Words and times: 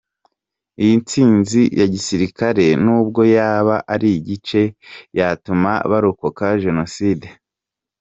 Iyi 0.81 0.95
ntsinzi 1.01 1.61
ya 1.79 1.87
gisirikare, 1.93 2.65
n’ubwo 2.83 3.21
yaba 3.35 3.75
ari 3.93 4.07
igice, 4.19 4.61
yatuma 5.17 5.71
barokoka 5.89 6.45
jenoside”. 6.63 7.27